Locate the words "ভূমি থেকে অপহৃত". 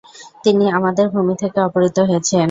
1.13-1.97